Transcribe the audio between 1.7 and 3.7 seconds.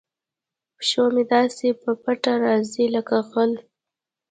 په پټه راځي لکه غل.